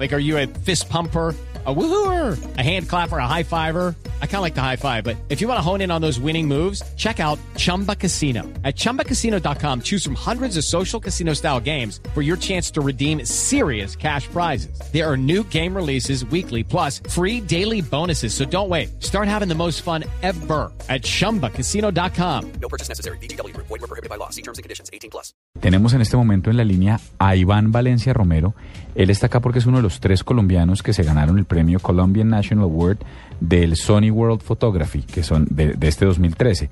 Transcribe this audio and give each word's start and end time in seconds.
Like, 0.00 0.14
are 0.14 0.18
you 0.18 0.38
a 0.38 0.46
fist 0.46 0.88
pumper? 0.88 1.36
a 1.66 1.74
woohooer, 1.74 2.56
a 2.56 2.62
hand 2.62 2.88
clapper, 2.88 3.18
a 3.18 3.26
high 3.26 3.42
fiver. 3.42 3.94
I 4.22 4.26
kind 4.26 4.36
of 4.36 4.42
like 4.42 4.54
the 4.54 4.62
high 4.62 4.76
five, 4.76 5.04
but 5.04 5.16
if 5.28 5.42
you 5.42 5.48
want 5.48 5.58
to 5.58 5.62
hone 5.62 5.82
in 5.82 5.90
on 5.90 6.00
those 6.00 6.18
winning 6.18 6.48
moves, 6.48 6.82
check 6.96 7.20
out 7.20 7.38
Chumba 7.56 7.94
Casino. 7.94 8.44
At 8.64 8.76
ChumbaCasino.com, 8.76 9.82
choose 9.82 10.02
from 10.02 10.14
hundreds 10.14 10.56
of 10.56 10.64
social 10.64 10.98
casino 10.98 11.34
style 11.34 11.60
games 11.60 12.00
for 12.14 12.22
your 12.22 12.38
chance 12.38 12.70
to 12.70 12.80
redeem 12.80 13.26
serious 13.26 13.94
cash 13.94 14.26
prizes. 14.28 14.80
There 14.90 15.06
are 15.06 15.18
new 15.18 15.44
game 15.44 15.76
releases 15.76 16.24
weekly, 16.24 16.64
plus 16.64 17.02
free 17.10 17.42
daily 17.42 17.82
bonuses. 17.82 18.32
So 18.32 18.46
don't 18.46 18.70
wait. 18.70 19.02
Start 19.02 19.28
having 19.28 19.48
the 19.48 19.54
most 19.54 19.82
fun 19.82 20.04
ever 20.22 20.72
at 20.88 21.02
ChumbaCasino.com. 21.02 22.52
No 22.52 22.68
purchase 22.70 22.88
necessary. 22.88 23.18
BGW. 23.18 23.54
Void 23.54 23.68
were 23.68 23.78
prohibited 23.80 24.08
by 24.08 24.16
law. 24.16 24.30
See 24.30 24.42
terms 24.42 24.56
and 24.56 24.62
conditions. 24.62 24.88
18 24.94 25.10
plus. 25.10 25.34
Tenemos 25.60 25.92
en 25.92 26.00
este 26.00 26.16
momento 26.16 26.48
en 26.48 26.56
la 26.56 26.64
línea 26.64 27.00
a 27.18 27.36
Iván 27.36 27.70
Valencia 27.70 28.14
Romero. 28.14 28.54
Él 28.94 29.10
está 29.10 29.26
acá 29.26 29.40
porque 29.40 29.58
es 29.58 29.66
uno 29.66 29.78
de 29.78 29.82
los 29.82 29.89
tres 29.98 30.22
colombianos 30.22 30.82
que 30.82 30.92
se 30.92 31.02
ganaron 31.02 31.38
el 31.38 31.46
premio 31.46 31.80
Colombian 31.80 32.28
National 32.28 32.64
Award 32.64 32.98
del 33.40 33.76
Sony 33.76 34.10
World 34.10 34.42
Photography, 34.42 35.02
que 35.02 35.22
son 35.22 35.46
de, 35.50 35.76
este 35.80 36.04
2013. 36.04 36.70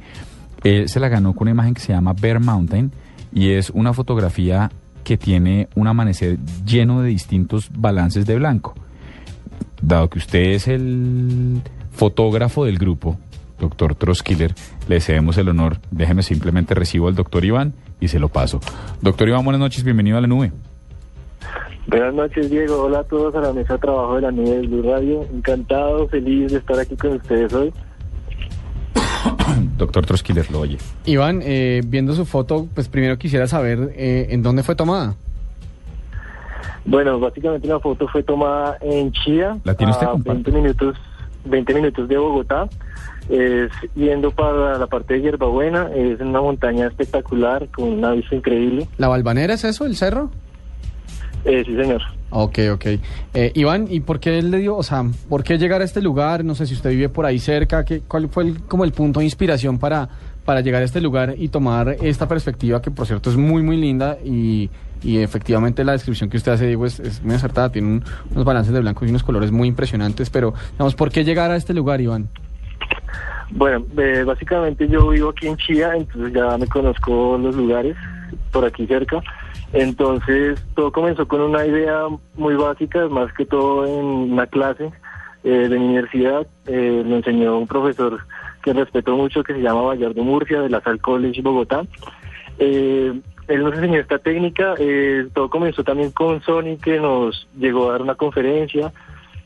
Él 0.62 0.88
se 0.88 1.00
la 1.00 1.08
ganó 1.08 1.32
con 1.32 1.42
una 1.42 1.52
imagen 1.52 1.74
que 1.74 1.80
se 1.80 1.92
llama 1.92 2.12
Bear 2.12 2.38
Mountain 2.38 2.92
y 3.32 3.50
es 3.50 3.70
una 3.70 3.92
fotografía 3.92 4.70
que 5.02 5.16
tiene 5.16 5.68
un 5.74 5.86
amanecer 5.86 6.38
lleno 6.64 7.00
de 7.00 7.08
distintos 7.08 7.70
balances 7.72 8.26
de 8.26 8.36
blanco. 8.36 8.74
Dado 9.80 10.10
que 10.10 10.18
usted 10.18 10.50
es 10.50 10.68
el 10.68 11.62
fotógrafo 11.90 12.64
del 12.64 12.78
grupo, 12.78 13.18
doctor 13.58 13.94
Troskiller, 13.94 14.54
le 14.88 15.00
cedemos 15.00 15.38
el 15.38 15.48
honor. 15.48 15.78
Déjeme 15.90 16.22
simplemente 16.22 16.74
recibo 16.74 17.08
al 17.08 17.14
doctor 17.14 17.44
Iván 17.44 17.74
y 18.00 18.08
se 18.08 18.18
lo 18.18 18.28
paso. 18.28 18.60
Doctor 19.00 19.28
Iván, 19.28 19.44
buenas 19.44 19.60
noches, 19.60 19.84
bienvenido 19.84 20.18
a 20.18 20.20
la 20.20 20.26
nube. 20.26 20.52
Buenas 21.88 22.12
noches, 22.12 22.50
Diego. 22.50 22.82
Hola 22.82 22.98
a 22.98 23.04
todos 23.04 23.34
a 23.34 23.40
la 23.40 23.50
mesa 23.54 23.72
de 23.72 23.78
trabajo 23.78 24.16
de 24.16 24.20
la 24.20 24.30
nube 24.30 24.58
de 24.58 24.66
Blue 24.66 24.82
Radio. 24.82 25.22
Encantado, 25.32 26.06
feliz 26.08 26.52
de 26.52 26.58
estar 26.58 26.78
aquí 26.78 26.94
con 26.96 27.12
ustedes 27.12 27.50
hoy. 27.54 27.72
doctor 29.78 30.04
Troskiller, 30.04 30.50
lo 30.50 30.60
oye. 30.60 30.76
Iván, 31.06 31.40
eh, 31.42 31.80
viendo 31.86 32.12
su 32.12 32.26
foto, 32.26 32.68
pues 32.74 32.90
primero 32.90 33.16
quisiera 33.16 33.46
saber 33.46 33.94
eh, 33.96 34.26
en 34.28 34.42
dónde 34.42 34.62
fue 34.62 34.74
tomada. 34.74 35.14
Bueno, 36.84 37.18
básicamente 37.18 37.66
la 37.66 37.80
foto 37.80 38.06
fue 38.08 38.22
tomada 38.22 38.76
en 38.82 39.10
Chía, 39.12 39.56
¿La 39.64 39.74
tiene 39.74 39.92
usted, 39.92 40.08
a 40.08 40.10
compadre? 40.10 40.42
20 40.42 40.52
minutos, 40.52 40.96
20 41.46 41.74
minutos 41.74 42.06
de 42.06 42.18
Bogotá. 42.18 42.68
Es 43.30 43.70
yendo 43.94 44.30
para 44.30 44.78
la 44.78 44.86
parte 44.86 45.14
de 45.14 45.22
Hierbabuena, 45.22 45.88
es 45.94 46.20
una 46.20 46.42
montaña 46.42 46.86
espectacular 46.86 47.66
con 47.68 47.88
una 47.92 48.12
vista 48.12 48.34
increíble. 48.34 48.88
¿La 48.98 49.08
Balvanera 49.08 49.54
es 49.54 49.64
eso, 49.64 49.86
el 49.86 49.96
cerro? 49.96 50.30
Eh, 51.48 51.62
sí, 51.66 51.74
señor. 51.74 52.02
Ok, 52.30 52.58
ok. 52.74 52.84
Eh, 53.32 53.52
Iván, 53.54 53.86
¿y 53.88 54.00
por 54.00 54.20
qué 54.20 54.38
él 54.38 54.50
le 54.50 54.58
dio, 54.58 54.76
o 54.76 54.82
sea, 54.82 55.02
por 55.30 55.42
qué 55.42 55.56
llegar 55.56 55.80
a 55.80 55.84
este 55.84 56.02
lugar? 56.02 56.44
No 56.44 56.54
sé 56.54 56.66
si 56.66 56.74
usted 56.74 56.90
vive 56.90 57.08
por 57.08 57.24
ahí 57.24 57.38
cerca, 57.38 57.84
¿qué, 57.86 58.02
¿cuál 58.06 58.28
fue 58.28 58.44
el- 58.44 58.60
como 58.64 58.84
el 58.84 58.92
punto 58.92 59.20
de 59.20 59.24
inspiración 59.24 59.78
para, 59.78 60.08
para 60.44 60.60
llegar 60.60 60.82
a 60.82 60.84
este 60.84 61.00
lugar 61.00 61.34
y 61.38 61.48
tomar 61.48 61.96
esta 62.02 62.28
perspectiva 62.28 62.82
que, 62.82 62.90
por 62.90 63.06
cierto, 63.06 63.30
es 63.30 63.36
muy, 63.36 63.62
muy 63.62 63.78
linda 63.78 64.18
y, 64.22 64.68
y 65.02 65.18
efectivamente 65.18 65.82
la 65.84 65.92
descripción 65.92 66.28
que 66.28 66.36
usted 66.36 66.52
hace, 66.52 66.66
Diego, 66.66 66.84
es, 66.84 67.00
es 67.00 67.22
muy 67.24 67.34
acertada, 67.34 67.72
tiene 67.72 67.88
un- 67.88 68.04
unos 68.30 68.44
balances 68.44 68.74
de 68.74 68.80
blanco 68.80 69.06
y 69.06 69.08
unos 69.08 69.22
colores 69.22 69.50
muy 69.50 69.66
impresionantes, 69.68 70.28
pero, 70.28 70.52
digamos, 70.72 70.94
¿por 70.94 71.10
qué 71.10 71.24
llegar 71.24 71.50
a 71.50 71.56
este 71.56 71.72
lugar, 71.72 71.98
Iván? 72.02 72.28
Bueno, 73.50 73.86
eh, 73.96 74.22
básicamente 74.26 74.86
yo 74.86 75.08
vivo 75.08 75.30
aquí 75.30 75.46
en 75.46 75.56
Chía, 75.56 75.92
entonces 75.96 76.34
ya 76.34 76.58
me 76.58 76.66
conozco 76.66 77.38
los 77.38 77.56
lugares 77.56 77.96
por 78.52 78.66
aquí 78.66 78.86
cerca. 78.86 79.22
Entonces 79.72 80.64
todo 80.74 80.92
comenzó 80.92 81.28
con 81.28 81.42
una 81.42 81.66
idea 81.66 82.06
muy 82.36 82.54
básica, 82.54 83.06
más 83.08 83.32
que 83.34 83.44
todo 83.44 83.86
en 83.86 84.32
una 84.32 84.46
clase 84.46 84.90
eh, 85.44 85.68
de 85.68 85.76
universidad. 85.76 86.46
Eh, 86.66 87.02
lo 87.06 87.16
enseñó 87.16 87.58
un 87.58 87.66
profesor 87.66 88.20
que 88.62 88.72
respeto 88.72 89.16
mucho, 89.16 89.42
que 89.42 89.54
se 89.54 89.60
llama 89.60 89.82
Vallardo 89.82 90.22
Murcia, 90.22 90.60
de 90.60 90.70
la 90.70 90.80
Sal 90.80 91.00
College 91.00 91.42
Bogotá. 91.42 91.82
Eh, 92.58 93.12
él 93.48 93.64
nos 93.64 93.74
enseñó 93.74 94.00
esta 94.00 94.18
técnica. 94.18 94.74
eh, 94.78 95.26
todo 95.32 95.48
comenzó 95.48 95.84
también 95.84 96.10
con 96.10 96.42
Sony, 96.42 96.76
que 96.82 96.98
nos 96.98 97.48
llegó 97.58 97.88
a 97.88 97.92
dar 97.92 98.02
una 98.02 98.14
conferencia, 98.14 98.92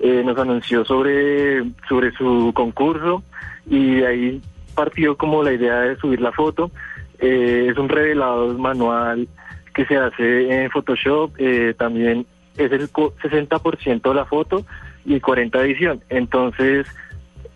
eh, 0.01 0.23
nos 0.25 0.37
anunció 0.39 0.85
sobre, 0.85 1.63
sobre 1.89 2.13
su 2.13 2.53
concurso 2.55 3.23
y 3.69 4.03
ahí 4.03 4.41
partió 4.75 5.17
como 5.17 5.43
la 5.43 5.53
idea 5.53 5.81
de 5.81 5.97
subir 5.97 6.21
la 6.21 6.33
foto. 6.33 6.71
Es 7.19 7.79
un 7.79 7.89
revelado 7.89 8.59
manual 8.59 9.29
que 9.75 9.87
se 9.87 9.97
hace 9.97 10.63
en 10.65 10.71
Photoshop, 10.71 11.33
eh, 11.39 11.75
también 11.79 12.27
es 12.57 12.71
el 12.73 12.91
co- 12.91 13.15
60% 13.23 14.09
de 14.11 14.15
la 14.15 14.25
foto 14.27 14.65
y 15.05 15.19
40% 15.21 15.59
de 15.59 15.65
edición. 15.65 16.01
Entonces, 16.09 16.87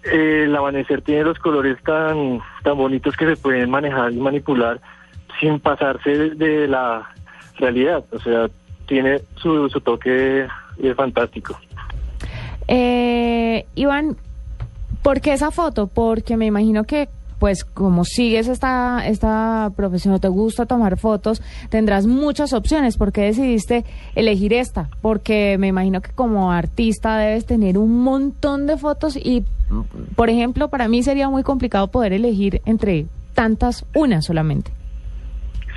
eh, 0.05 0.45
el 0.45 0.57
amanecer 0.57 1.03
tiene 1.03 1.25
los 1.25 1.39
colores 1.39 1.77
tan, 1.83 2.41
tan 2.63 2.77
bonitos 2.77 3.17
que 3.17 3.27
se 3.27 3.37
pueden 3.37 3.71
manejar 3.71 4.13
y 4.13 4.17
manipular 4.17 4.81
sin 5.41 5.61
pasarse 5.61 6.31
de, 6.31 6.67
la 6.69 7.09
realidad. 7.59 8.05
O 8.11 8.19
sea, 8.21 8.49
tiene 8.87 9.21
su, 9.37 9.69
su 9.69 9.81
toque 9.81 10.47
eh, 10.83 10.95
fantástico. 10.95 11.59
Eh, 12.69 13.67
Iván, 13.75 14.17
¿por 15.03 15.21
qué 15.21 15.33
esa 15.33 15.51
foto? 15.51 15.87
Porque 15.87 16.37
me 16.37 16.47
imagino 16.47 16.85
que, 16.85 17.09
pues, 17.39 17.65
como 17.65 18.05
sigues 18.05 18.49
esta, 18.49 19.07
esta 19.07 19.71
profesión 19.77 20.15
o 20.15 20.21
te 20.21 20.29
gusta 20.29 20.67
tomar 20.67 20.99
fotos, 20.99 21.43
tendrás 21.69 22.07
muchas 22.07 22.53
opciones. 22.53 22.97
¿Por 22.97 23.13
qué 23.13 23.23
decidiste 23.23 23.85
elegir 24.15 24.53
esta? 24.53 24.89
Porque 25.03 25.57
me 25.59 25.69
imagino 25.69 26.01
que 26.01 26.11
como 26.11 26.53
artista 26.53 27.19
debes 27.19 27.47
tener 27.47 27.79
un 27.79 28.03
montón 28.03 28.67
de 28.67 28.77
fotos 28.77 29.17
y, 29.17 29.45
por 30.15 30.31
ejemplo, 30.31 30.69
para 30.69 30.89
mí 30.89 31.03
sería 31.03 31.29
muy 31.29 31.43
complicado 31.43 31.89
poder 31.89 32.13
elegir 32.13 32.63
entre 32.65 33.07
tantas, 33.35 33.85
una 33.95 34.23
solamente. 34.23 34.73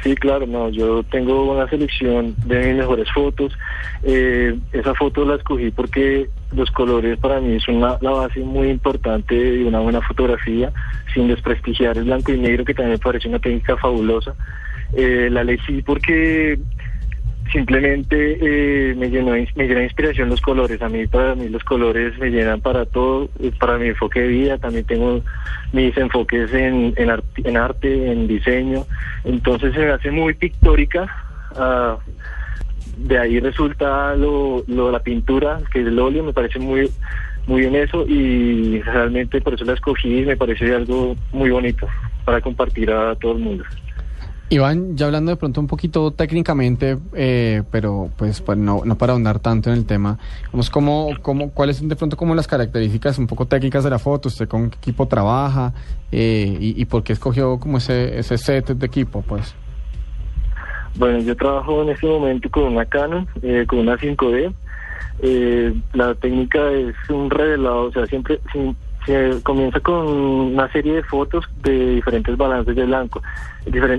Sí, 0.03 0.15
claro, 0.15 0.45
no, 0.47 0.69
yo 0.69 1.03
tengo 1.03 1.51
una 1.51 1.67
selección 1.67 2.35
de 2.45 2.67
mis 2.67 2.77
mejores 2.77 3.11
fotos. 3.11 3.57
Eh, 4.03 4.57
esa 4.71 4.93
foto 4.95 5.25
la 5.25 5.35
escogí 5.35 5.71
porque 5.71 6.29
los 6.51 6.71
colores 6.71 7.17
para 7.19 7.41
mí 7.41 7.59
son 7.59 7.75
una- 7.77 7.97
la 7.99 8.11
base 8.11 8.39
muy 8.39 8.69
importante 8.69 9.35
de 9.35 9.65
una 9.65 9.81
buena 9.81 10.01
fotografía, 10.01 10.71
sin 11.13 11.27
desprestigiar 11.27 11.97
el 11.97 12.05
blanco 12.05 12.31
y 12.31 12.37
negro, 12.39 12.63
que 12.63 12.73
también 12.73 12.93
me 12.93 12.99
parece 12.99 13.27
una 13.27 13.39
técnica 13.39 13.75
fabulosa. 13.75 14.35
Eh, 14.93 15.29
la 15.31 15.41
elegí 15.41 15.81
porque 15.81 16.57
simplemente 17.51 18.37
eh, 18.41 18.95
me 18.95 19.09
llenó 19.09 19.33
de 19.33 19.47
me 19.55 19.67
llenó 19.67 19.79
de 19.79 19.85
inspiración 19.85 20.29
los 20.29 20.41
colores. 20.41 20.81
A 20.81 20.89
mí, 20.89 21.07
para 21.07 21.35
mí, 21.35 21.49
los 21.49 21.63
colores 21.63 22.17
me 22.19 22.29
llenan 22.29 22.61
para 22.61 22.85
todo, 22.85 23.29
eh, 23.39 23.51
para 23.59 23.77
mi 23.77 23.87
enfoque 23.87 24.21
de 24.21 24.27
vida. 24.27 24.57
También 24.57 24.85
tengo 24.85 25.21
mis 25.73 25.95
enfoques 25.97 26.53
en, 26.53 26.93
en, 26.97 27.57
arte, 27.57 28.11
en 28.11 28.27
diseño. 28.27 28.85
Entonces 29.23 29.73
se 29.73 29.79
me 29.79 29.91
hace 29.91 30.11
muy 30.11 30.33
pictórica. 30.33 31.07
ah, 31.55 31.97
de 32.97 33.17
ahí 33.17 33.39
resulta 33.39 34.13
lo, 34.15 34.63
lo 34.67 34.91
la 34.91 34.99
pintura, 34.99 35.59
que 35.71 35.79
es 35.79 35.87
el 35.87 35.97
óleo, 35.97 36.21
me 36.21 36.33
parece 36.33 36.59
muy 36.59 36.89
muy 37.47 37.61
bien 37.61 37.75
eso 37.75 38.05
y 38.07 38.79
realmente 38.81 39.41
por 39.41 39.55
eso 39.55 39.65
la 39.65 39.73
escogí 39.73 40.21
me 40.21 40.37
parece 40.37 40.75
algo 40.75 41.15
muy 41.31 41.49
bonito 41.49 41.87
para 42.23 42.41
compartir 42.41 42.91
a 42.91 43.15
todo 43.15 43.31
el 43.31 43.39
mundo. 43.39 43.63
Iván, 44.51 44.97
ya 44.97 45.05
hablando 45.05 45.29
de 45.29 45.37
pronto 45.37 45.61
un 45.61 45.67
poquito 45.67 46.09
técnicamente, 46.09 46.97
eh, 47.13 47.61
pero 47.69 48.09
pues, 48.17 48.41
pues 48.41 48.57
no, 48.57 48.81
no 48.83 48.97
para 48.97 49.13
ahondar 49.13 49.37
tanto 49.39 49.69
en 49.69 49.77
el 49.77 49.85
tema, 49.85 50.17
vamos, 50.51 50.71
¿cómo, 50.71 51.09
cómo, 51.21 51.51
¿cuáles 51.51 51.77
son 51.77 51.87
de 51.87 51.95
pronto 51.95 52.17
como 52.17 52.33
las 52.33 52.47
características 52.47 53.19
un 53.19 53.27
poco 53.27 53.45
técnicas 53.45 53.83
de 53.83 53.91
la 53.91 53.99
foto? 53.99 54.27
¿Usted 54.27 54.47
con 54.47 54.71
qué 54.71 54.77
equipo 54.77 55.07
trabaja? 55.07 55.73
Eh, 56.11 56.57
y, 56.59 56.83
por 56.85 57.03
qué 57.03 57.13
escogió 57.13 57.59
como 57.59 57.77
ese, 57.77 58.17
ese 58.17 58.39
set 58.39 58.69
de 58.69 58.85
equipo? 58.87 59.21
Pues 59.21 59.53
Bueno, 60.95 61.19
yo 61.19 61.35
trabajo 61.35 61.83
en 61.83 61.89
este 61.89 62.07
momento 62.07 62.49
con 62.49 62.63
una 62.63 62.85
Canon, 62.85 63.27
eh, 63.43 63.65
con 63.67 63.79
una 63.79 63.97
5D. 63.97 64.51
Eh, 65.21 65.73
la 65.93 66.15
técnica 66.15 66.71
es 66.71 66.95
un 67.09 67.29
revelado, 67.29 67.83
o 67.83 67.91
sea, 67.91 68.07
siempre 68.07 68.39
si- 68.51 68.75
comienza 69.43 69.79
con 69.79 70.07
una 70.07 70.71
serie 70.71 70.95
de 70.95 71.03
fotos 71.03 71.45
de 71.61 71.95
diferentes 71.95 72.35
balances 72.37 72.75
de 72.75 72.85
blanco. 72.85 73.21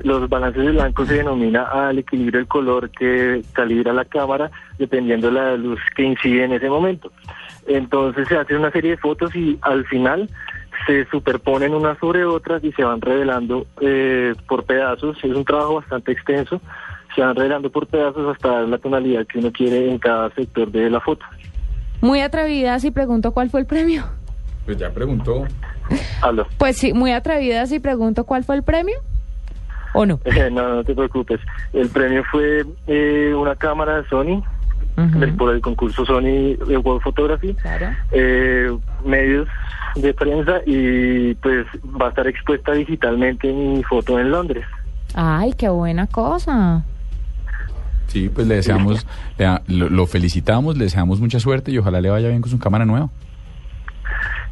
Los 0.04 0.28
balances 0.28 0.64
de 0.64 0.72
blanco 0.72 1.06
se 1.06 1.14
denomina 1.14 1.64
al 1.64 1.98
equilibrio 1.98 2.40
del 2.40 2.48
color 2.48 2.90
que 2.90 3.42
calibra 3.52 3.92
la 3.92 4.04
cámara 4.04 4.50
dependiendo 4.78 5.28
de 5.28 5.32
la 5.34 5.56
luz 5.56 5.80
que 5.94 6.02
incide 6.02 6.44
en 6.44 6.52
ese 6.52 6.68
momento. 6.68 7.12
Entonces 7.66 8.26
se 8.28 8.36
hace 8.36 8.56
una 8.56 8.70
serie 8.70 8.92
de 8.92 8.96
fotos 8.96 9.34
y 9.34 9.58
al 9.62 9.84
final 9.86 10.28
se 10.86 11.04
superponen 11.06 11.74
unas 11.74 11.98
sobre 11.98 12.24
otras 12.24 12.64
y 12.64 12.72
se 12.72 12.84
van 12.84 13.00
revelando 13.00 13.66
eh, 13.80 14.34
por 14.48 14.64
pedazos. 14.64 15.16
Es 15.22 15.34
un 15.34 15.44
trabajo 15.44 15.76
bastante 15.76 16.12
extenso. 16.12 16.60
Se 17.14 17.20
van 17.20 17.36
revelando 17.36 17.70
por 17.70 17.86
pedazos 17.86 18.34
hasta 18.34 18.48
dar 18.48 18.68
la 18.68 18.78
tonalidad 18.78 19.26
que 19.26 19.38
uno 19.38 19.52
quiere 19.52 19.90
en 19.90 19.98
cada 19.98 20.30
sector 20.30 20.70
de 20.70 20.88
la 20.88 21.00
foto. 21.00 21.24
Muy 22.00 22.20
atrevida 22.20 22.78
si 22.78 22.90
pregunto 22.90 23.32
cuál 23.32 23.50
fue 23.50 23.60
el 23.60 23.66
premio. 23.66 24.04
Pues 24.70 24.78
ya 24.78 24.90
preguntó. 24.90 25.48
Aló. 26.22 26.46
Pues 26.56 26.76
sí, 26.76 26.92
muy 26.92 27.10
atrevida 27.10 27.66
si 27.66 27.80
pregunto 27.80 28.22
cuál 28.22 28.44
fue 28.44 28.54
el 28.54 28.62
premio. 28.62 28.94
¿O 29.94 30.06
no? 30.06 30.20
Eh, 30.24 30.48
no, 30.48 30.76
no 30.76 30.84
te 30.84 30.94
preocupes. 30.94 31.40
El 31.72 31.88
premio 31.88 32.22
fue 32.30 32.64
eh, 32.86 33.34
una 33.36 33.56
cámara 33.56 33.96
de 34.00 34.08
Sony, 34.08 34.44
del- 35.18 35.34
por 35.34 35.52
el 35.52 35.60
concurso 35.60 36.06
Sony 36.06 36.54
de 36.68 36.76
World 36.76 37.02
Photography, 37.02 37.54
Claro. 37.54 37.88
eh, 38.12 38.70
medios 39.04 39.48
de 39.96 40.14
prensa 40.14 40.60
y 40.64 41.34
pues 41.34 41.66
va 42.00 42.06
a 42.06 42.08
estar 42.10 42.28
expuesta 42.28 42.70
digitalmente 42.70 43.52
mi 43.52 43.82
foto 43.82 44.20
en 44.20 44.30
Londres. 44.30 44.64
Ay, 45.16 45.52
qué 45.54 45.68
buena 45.68 46.06
cosa. 46.06 46.84
Sí, 48.06 48.28
pues 48.28 48.46
le 48.46 48.54
deseamos, 48.54 49.04
le 49.36 49.46
lo, 49.66 49.88
lo 49.90 50.06
felicitamos, 50.06 50.76
le 50.78 50.84
deseamos 50.84 51.18
mucha 51.20 51.40
suerte 51.40 51.72
y 51.72 51.78
ojalá 51.78 52.00
le 52.00 52.10
vaya 52.10 52.28
bien 52.28 52.40
con 52.40 52.52
su 52.52 52.60
cámara 52.60 52.84
nueva. 52.84 53.08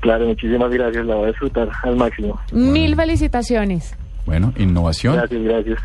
Claro, 0.00 0.26
muchísimas 0.26 0.70
gracias, 0.70 1.04
la 1.06 1.16
voy 1.16 1.24
a 1.24 1.28
disfrutar 1.28 1.68
al 1.82 1.96
máximo. 1.96 2.40
Mil 2.52 2.94
felicitaciones. 2.94 3.96
Bueno, 4.26 4.52
innovación. 4.56 5.16
Gracias, 5.16 5.42
gracias. 5.42 5.80